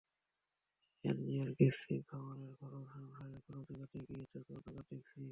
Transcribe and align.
এনজিওর 1.03 1.49
কিস্তি, 1.57 1.95
খামারের 2.07 2.51
খরচ, 2.59 2.85
সংসারের 2.93 3.39
খরচ 3.45 3.65
জোগাতে 3.69 3.97
গিয়ে 4.07 4.25
চোখে 4.31 4.51
অন্ধকার 4.57 4.85
দেখছি। 4.91 5.21